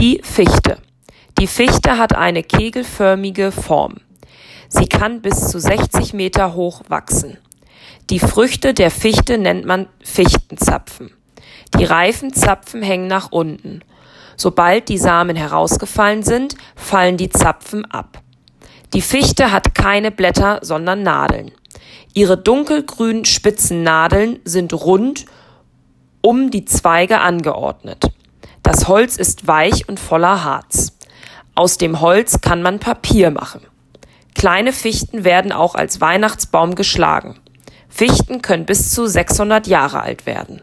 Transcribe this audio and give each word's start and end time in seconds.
Die 0.00 0.20
Fichte. 0.22 0.76
Die 1.38 1.46
Fichte 1.46 1.96
hat 1.96 2.14
eine 2.14 2.42
kegelförmige 2.42 3.50
Form. 3.50 3.94
Sie 4.68 4.84
kann 4.84 5.22
bis 5.22 5.48
zu 5.48 5.58
60 5.58 6.12
Meter 6.12 6.52
hoch 6.52 6.82
wachsen. 6.88 7.38
Die 8.10 8.18
Früchte 8.18 8.74
der 8.74 8.90
Fichte 8.90 9.38
nennt 9.38 9.64
man 9.64 9.88
Fichtenzapfen. 10.04 11.12
Die 11.78 11.84
reifen 11.84 12.34
Zapfen 12.34 12.82
hängen 12.82 13.06
nach 13.06 13.32
unten. 13.32 13.80
Sobald 14.36 14.90
die 14.90 14.98
Samen 14.98 15.34
herausgefallen 15.34 16.22
sind, 16.22 16.56
fallen 16.74 17.16
die 17.16 17.30
Zapfen 17.30 17.90
ab. 17.90 18.20
Die 18.92 19.00
Fichte 19.00 19.50
hat 19.50 19.74
keine 19.74 20.10
Blätter, 20.10 20.58
sondern 20.60 21.04
Nadeln. 21.04 21.52
Ihre 22.12 22.36
dunkelgrünen 22.36 23.24
spitzen 23.24 23.82
Nadeln 23.82 24.40
sind 24.44 24.74
rund 24.74 25.24
um 26.20 26.50
die 26.50 26.66
Zweige 26.66 27.20
angeordnet. 27.20 28.10
Das 28.62 28.88
Holz 28.88 29.16
ist 29.16 29.46
weich 29.46 29.88
und 29.88 30.00
voller 30.00 30.44
Harz. 30.44 30.92
Aus 31.54 31.78
dem 31.78 32.00
Holz 32.00 32.40
kann 32.40 32.62
man 32.62 32.80
Papier 32.80 33.30
machen. 33.30 33.62
Kleine 34.34 34.72
Fichten 34.72 35.24
werden 35.24 35.52
auch 35.52 35.74
als 35.74 36.00
Weihnachtsbaum 36.00 36.74
geschlagen. 36.74 37.40
Fichten 37.88 38.42
können 38.42 38.66
bis 38.66 38.90
zu 38.90 39.06
600 39.06 39.66
Jahre 39.66 40.02
alt 40.02 40.26
werden. 40.26 40.60